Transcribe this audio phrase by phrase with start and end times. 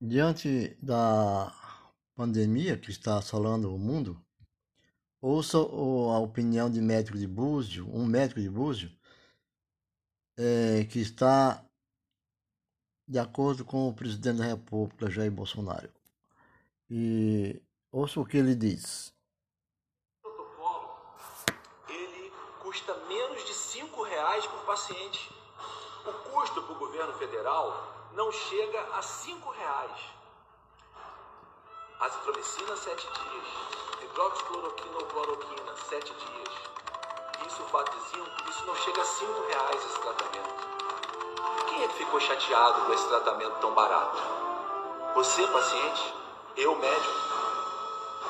[0.00, 1.50] Diante da
[2.14, 4.20] pandemia que está assolando o mundo,
[5.20, 8.90] ouça a opinião de médico de Búzio, um médico de Búzio,
[10.36, 11.64] é, que está
[13.08, 15.90] de acordo com o presidente da República, Jair Bolsonaro.
[16.90, 19.14] E ouça o que ele diz.
[20.22, 20.98] O protocolo,
[21.88, 22.30] ele
[22.62, 25.30] custa menos de cinco reais por paciente.
[26.06, 30.00] O custo para o governo federal não chega a cinco reais.
[32.00, 33.46] Azitromicina, sete dias.
[34.02, 36.44] Hidroxicloroquina ou cloroquina, sete dias.
[37.42, 40.68] De zinco, isso não chega a cinco reais esse tratamento.
[41.68, 44.16] Quem é que ficou chateado com esse tratamento tão barato?
[45.14, 46.14] Você, paciente?
[46.56, 47.14] Eu, médico?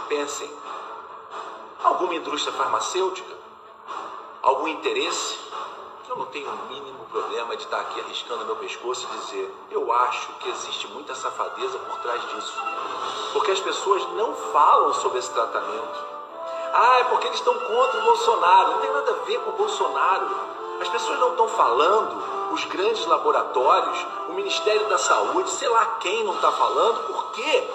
[0.08, 0.50] Pensem.
[1.82, 3.36] Alguma indústria farmacêutica?
[4.42, 5.43] Algum interesse?
[6.06, 9.90] Eu não tenho o mínimo problema de estar aqui arriscando meu pescoço e dizer: eu
[9.90, 12.62] acho que existe muita safadeza por trás disso.
[13.32, 16.04] Porque as pessoas não falam sobre esse tratamento.
[16.74, 18.72] Ah, é porque eles estão contra o Bolsonaro.
[18.72, 20.30] Não tem nada a ver com o Bolsonaro.
[20.80, 26.24] As pessoas não estão falando, os grandes laboratórios, o Ministério da Saúde, sei lá quem
[26.24, 27.68] não está falando, porque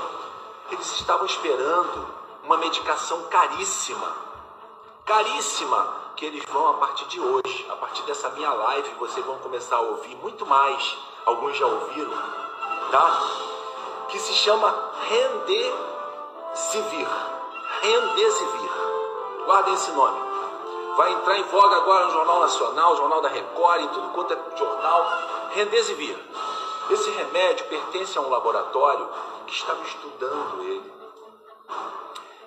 [0.71, 2.07] eles estavam esperando
[2.43, 4.13] uma medicação caríssima.
[5.05, 9.37] Caríssima que eles vão a partir de hoje, a partir dessa minha live, vocês vão
[9.37, 10.97] começar a ouvir muito mais.
[11.25, 12.11] Alguns já ouviram,
[12.91, 13.21] tá?
[14.09, 14.67] Que se chama
[15.07, 15.77] Rendesivir.
[17.81, 18.71] Rendesivir.
[19.45, 20.19] Guardem esse nome.
[20.97, 24.57] Vai entrar em voga agora no Jornal Nacional, Jornal da Record, em tudo quanto é
[24.57, 25.05] jornal.
[25.51, 26.19] Rendesivir.
[26.89, 29.07] Esse remédio pertence a um laboratório
[29.47, 30.93] que estava estudando ele.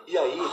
[0.09, 0.53] E aí,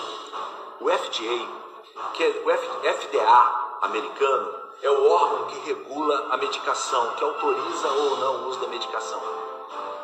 [0.80, 1.69] o FDA
[2.14, 2.50] que o
[2.94, 8.60] FDA americano é o órgão que regula a medicação, que autoriza ou não o uso
[8.60, 9.22] da medicação.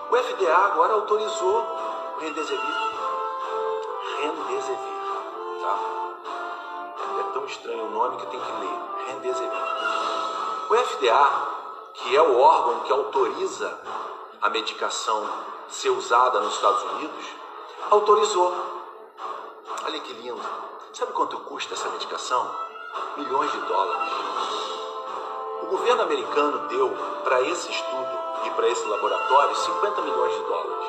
[0.10, 1.62] O FDA agora autorizou
[2.16, 2.60] o Remdesivir.
[4.20, 4.78] Remdesivir,
[5.62, 5.80] tá?
[7.20, 8.80] É tão estranho o nome que tem que ler.
[9.08, 9.52] Remdesivir.
[10.70, 11.32] O FDA,
[11.94, 13.80] que é o órgão que autoriza
[14.42, 15.28] a medicação
[15.70, 17.26] ser usada nos Estados Unidos,
[17.90, 18.54] autorizou.
[19.86, 20.42] Olha que lindo
[20.96, 22.50] Sabe quanto custa essa medicação?
[23.18, 24.14] Milhões de dólares.
[25.64, 26.90] O governo americano deu
[27.22, 30.88] para esse estudo e para esse laboratório 50 milhões de dólares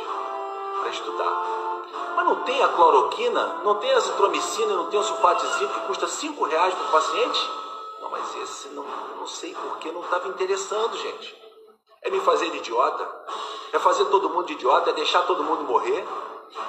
[0.78, 1.42] para estudar.
[2.14, 6.06] Mas não tem a cloroquina, não tem a azitromicina, não tem o sulfatizinho que custa
[6.06, 7.50] 5 reais por paciente?
[8.00, 8.84] Não, mas esse não,
[9.18, 11.36] não sei porque não estava interessando, gente.
[12.02, 13.04] É me fazer de idiota?
[13.72, 14.90] É fazer todo mundo de idiota?
[14.90, 16.06] É deixar todo mundo morrer?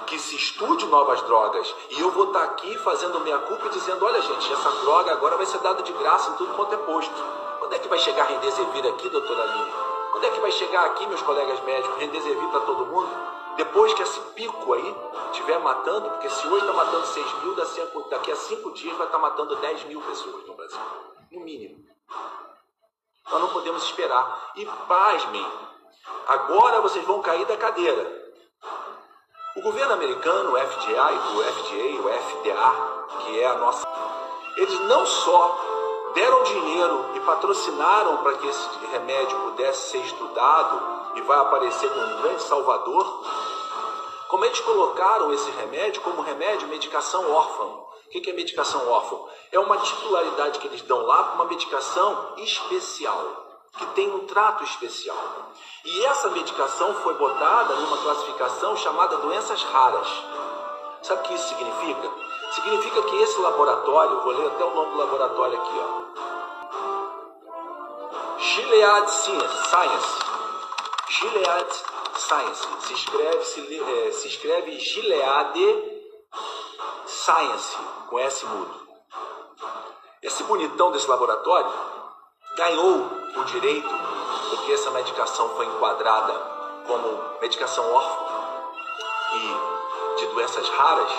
[0.06, 1.74] Que se estude novas drogas.
[1.90, 5.38] E eu vou estar aqui fazendo minha culpa e dizendo: olha, gente, essa droga agora
[5.38, 7.16] vai ser dada de graça em tudo quanto é posto.
[7.60, 9.72] Quando é que vai chegar Rendesevir aqui, doutora Aline?
[10.12, 13.10] Quando é que vai chegar aqui, meus colegas médicos, Rendesevir para todo mundo?
[13.58, 14.96] Depois que esse pico aí
[15.32, 19.18] estiver matando, porque se hoje está matando 6 mil, daqui a 5 dias vai estar
[19.18, 20.80] tá matando 10 mil pessoas no Brasil.
[21.32, 21.84] No mínimo.
[23.30, 24.52] Nós não podemos esperar.
[24.56, 25.46] E pasmem,
[26.28, 28.27] agora vocês vão cair da cadeira.
[29.58, 33.88] O governo americano, o FDA, o FDA, o FDA, que é a nossa,
[34.56, 40.80] eles não só deram dinheiro e patrocinaram para que esse remédio pudesse ser estudado
[41.16, 43.26] e vai aparecer como um grande salvador,
[44.28, 47.64] como eles colocaram esse remédio como remédio medicação órfã.
[47.64, 49.18] O que é medicação órfã?
[49.52, 53.47] É uma titularidade que eles dão lá para uma medicação especial
[53.78, 55.18] que tem um trato especial.
[55.86, 60.08] E essa medicação foi botada numa classificação chamada doenças raras.
[61.02, 62.12] Sabe o que isso significa?
[62.52, 66.08] Significa que esse laboratório, vou ler até o nome do laboratório aqui, ó.
[68.40, 70.20] Gilead Science.
[71.10, 71.74] Gilead
[72.16, 72.68] Science.
[72.82, 76.00] Se escreve, se, é, se escreve Gilead
[77.06, 77.78] Science,
[78.10, 78.88] com S mudo.
[80.22, 81.72] Esse bonitão desse laboratório
[82.58, 83.88] ganhou o direito,
[84.50, 86.34] porque essa medicação foi enquadrada
[86.88, 88.26] como medicação órfã
[89.36, 91.12] e de doenças raras,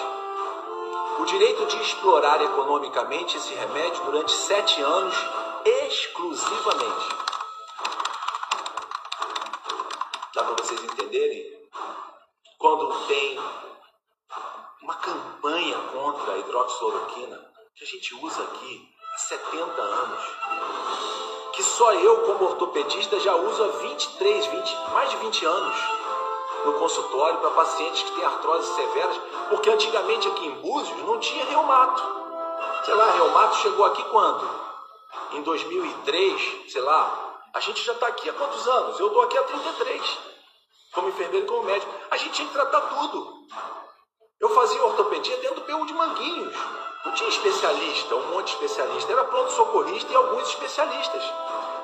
[1.20, 5.14] o direito de explorar economicamente esse remédio durante sete anos
[5.64, 7.08] exclusivamente.
[10.34, 11.58] Dá para vocês entenderem?
[12.58, 13.38] Quando tem
[14.82, 20.24] uma campanha contra a hidroxicloroquina, que a gente usa aqui há 70 anos,
[21.58, 25.76] que só eu, como ortopedista, já uso há 23, 20, mais de 20 anos
[26.64, 29.20] no consultório para pacientes que têm artrose severas,
[29.50, 32.00] porque antigamente aqui em Búzios não tinha reumato.
[32.84, 34.48] Sei lá, reumato chegou aqui quando?
[35.32, 37.40] Em 2003, sei lá.
[37.52, 39.00] A gente já está aqui há quantos anos?
[39.00, 40.18] Eu estou aqui há 33.
[40.92, 41.92] como enfermeiro e como médico.
[42.08, 43.32] A gente tinha que tratar tudo.
[44.40, 46.54] Eu fazia ortopedia dentro do PU de Manguinhos.
[47.04, 49.12] Não tinha especialista, um monte de especialista.
[49.12, 51.22] Era pronto-socorrista e alguns especialistas.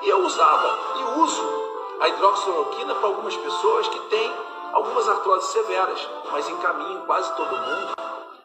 [0.01, 4.33] E eu usava e uso a hidroxicloroquina para algumas pessoas que têm
[4.71, 7.95] algumas artroses severas, mas encaminho quase todo mundo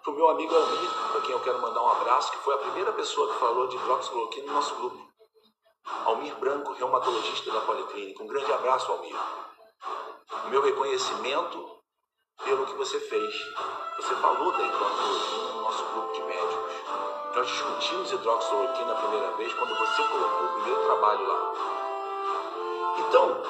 [0.03, 2.59] para o meu amigo Almir, para quem eu quero mandar um abraço, que foi a
[2.59, 5.09] primeira pessoa que falou de hidroxicloroquina no nosso grupo.
[6.05, 8.25] Almir Branco, reumatologista da Policlínica.
[8.25, 9.17] Um grande abraço, Almir.
[10.47, 11.80] O meu reconhecimento
[12.45, 13.35] pelo que você fez.
[13.97, 16.73] Você falou da hidroxicloroquina no nosso grupo de médicos.
[17.35, 21.53] Nós discutimos hidroxicloroquina a primeira vez quando você colocou o primeiro trabalho lá.
[22.99, 23.43] Então,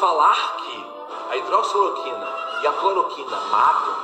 [0.00, 0.86] falar que
[1.30, 3.94] a hidroxicloroquina e a cloroquina matam,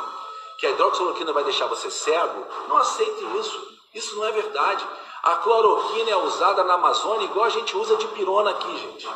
[0.58, 3.78] que a hidroxicloroquina vai deixar você cego, não aceite isso.
[3.94, 4.86] Isso não é verdade.
[5.22, 9.08] A cloroquina é usada na Amazônia igual a gente usa de pirona aqui, gente.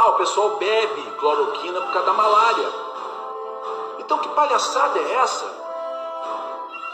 [0.00, 2.72] Lá o pessoal bebe cloroquina por causa da malária.
[3.98, 5.44] Então que palhaçada é essa?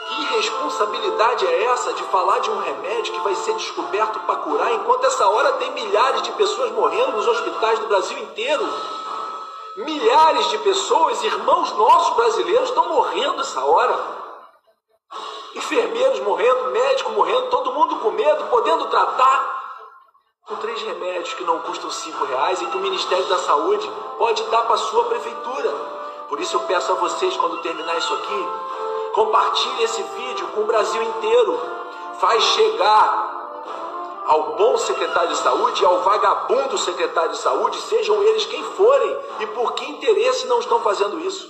[0.08, 4.72] Que irresponsabilidade é essa de falar de um remédio que vai ser descoberto para curar,
[4.72, 8.68] enquanto essa hora tem milhares de pessoas morrendo nos hospitais do Brasil inteiro?
[9.76, 14.16] Milhares de pessoas, irmãos nossos brasileiros, estão morrendo essa hora
[15.54, 19.55] enfermeiros morrendo, médico morrendo, todo mundo com medo, podendo tratar
[20.46, 24.44] com três remédios que não custam cinco reais e que o Ministério da Saúde pode
[24.44, 25.70] dar para sua prefeitura.
[26.28, 28.48] Por isso eu peço a vocês, quando terminar isso aqui,
[29.12, 31.60] compartilhe esse vídeo com o Brasil inteiro.
[32.20, 38.46] Faz chegar ao bom secretário de saúde e ao vagabundo secretário de saúde, sejam eles
[38.46, 41.48] quem forem, e por que interesse não estão fazendo isso.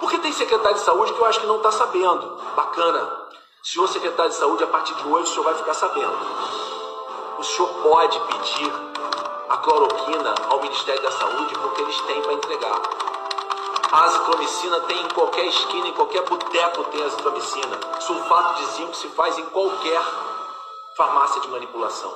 [0.00, 2.38] Porque tem secretário de saúde que eu acho que não está sabendo.
[2.56, 3.24] Bacana.
[3.62, 6.83] Senhor secretário de saúde, a partir de hoje o senhor vai ficar sabendo.
[7.38, 8.72] O senhor pode pedir
[9.48, 12.80] a cloroquina ao Ministério da Saúde porque eles têm para entregar.
[13.92, 17.80] A azitromicina tem em qualquer esquina, em qualquer boteco tem azitromicina.
[18.00, 20.02] Sulfato de zinco se faz em qualquer
[20.96, 22.12] farmácia de manipulação.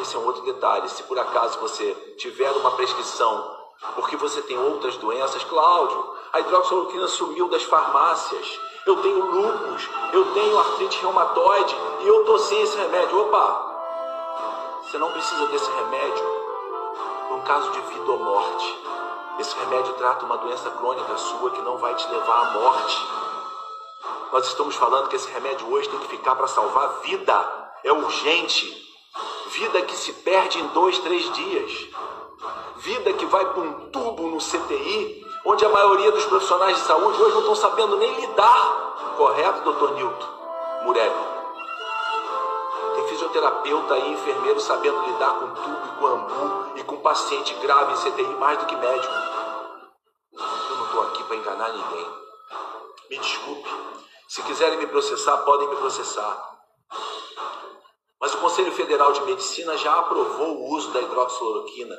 [0.00, 0.88] Esse é um outro detalhe.
[0.88, 3.58] Se por acaso você tiver uma prescrição
[3.94, 5.44] porque você tem outras doenças.
[5.44, 8.60] Cláudio, a hidroxicloroquina sumiu das farmácias.
[8.86, 13.20] Eu tenho lúpus, eu tenho artrite reumatoide e eu tô sem esse remédio.
[13.20, 14.80] Opa!
[14.82, 16.24] Você não precisa desse remédio
[17.28, 18.78] por um caso de vida ou morte.
[19.38, 23.06] Esse remédio trata uma doença crônica sua que não vai te levar à morte.
[24.32, 27.72] Nós estamos falando que esse remédio hoje tem que ficar para salvar vida.
[27.84, 28.86] É urgente.
[29.48, 31.88] Vida que se perde em dois, três dias
[32.78, 37.20] vida que vai para um tubo no CTI, onde a maioria dos profissionais de saúde
[37.20, 39.14] hoje não estão sabendo nem lidar.
[39.16, 40.26] Correto, doutor Nilton
[40.84, 41.38] Murelli?
[42.94, 47.92] Tem fisioterapeuta e enfermeiro sabendo lidar com tubo e com ambu e com paciente grave
[47.92, 49.14] em CTI mais do que médico.
[50.32, 52.06] Eu não estou aqui para enganar ninguém.
[53.10, 53.68] Me desculpe.
[54.28, 56.58] Se quiserem me processar, podem me processar.
[58.20, 61.96] Mas o Conselho Federal de Medicina já aprovou o uso da hidroxicloroquina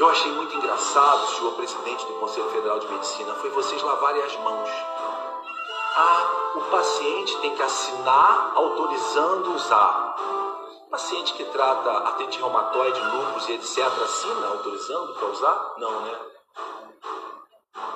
[0.00, 4.34] eu achei muito engraçado, senhor presidente do Conselho Federal de Medicina, foi vocês lavarem as
[4.38, 4.70] mãos.
[5.94, 10.16] Ah, o paciente tem que assinar autorizando usar.
[10.86, 13.78] O paciente que trata artrite reumatoide, lúpus e etc.
[14.02, 15.74] assina autorizando para usar?
[15.76, 16.18] Não, né?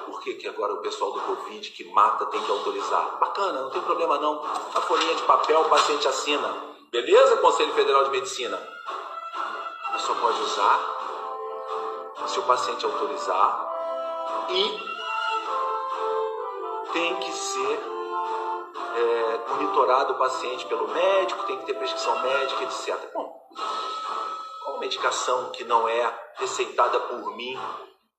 [0.05, 3.17] Por que, que agora o pessoal do Covid que mata tem que autorizar?
[3.19, 4.45] Bacana, não tem problema não.
[4.75, 6.55] A folhinha de papel o paciente assina.
[6.93, 8.61] Beleza, Conselho Federal de Medicina?
[9.97, 11.04] Só pode usar
[12.27, 13.73] se o paciente autorizar
[14.49, 14.95] e
[16.93, 17.81] tem que ser
[18.97, 23.11] é, monitorado o paciente pelo médico, tem que ter prescrição médica, etc.
[23.13, 23.49] Bom,
[24.65, 27.59] qual medicação que não é receitada por mim,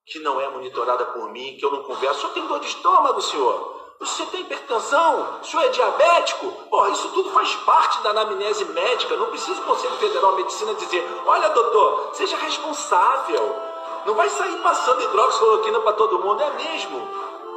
[0.05, 2.17] que não é monitorada por mim, que eu não converso?
[2.17, 3.75] O senhor tem dor de estômago, senhor?
[3.99, 5.39] Você tem hipertensão?
[5.41, 6.53] O senhor é diabético?
[6.91, 9.15] Isso tudo faz parte da anamnese médica.
[9.15, 13.74] Não precisa o Conselho Federal de Medicina dizer: olha, doutor, seja responsável.
[14.05, 17.07] Não vai sair passando hidroxicloroquina para todo mundo, é mesmo?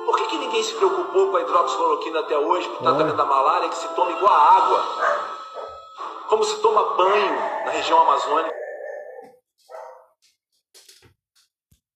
[0.07, 3.25] Por que, que ninguém se preocupou com a hidroxicloroquina até hoje, para o tratamento da
[3.27, 4.85] malária, que se toma igual a água?
[6.29, 7.35] Como se toma banho
[7.67, 8.68] na região amazônica?